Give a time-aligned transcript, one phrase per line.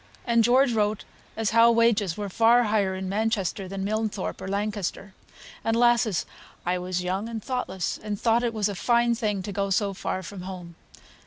[0.25, 1.05] And George wrote
[1.37, 5.13] as how wages were far higher in Manchester than Milnthorpe or Lancaster;
[5.63, 6.25] and, lasses,
[6.65, 9.93] I was young and thoughtless, and thought it was a fine thing to go so
[9.93, 10.73] far from home.